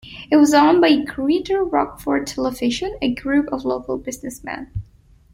[0.31, 4.71] It was owned by Greater Rockford Television, a group of local businessmen.